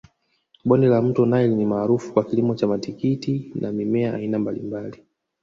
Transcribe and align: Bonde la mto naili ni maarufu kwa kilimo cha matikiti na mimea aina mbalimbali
Bonde 0.65 0.87
la 0.87 1.01
mto 1.01 1.25
naili 1.25 1.55
ni 1.55 1.65
maarufu 1.65 2.13
kwa 2.13 2.23
kilimo 2.23 2.55
cha 2.55 2.67
matikiti 2.67 3.51
na 3.55 3.71
mimea 3.71 4.13
aina 4.15 4.39
mbalimbali 4.39 5.03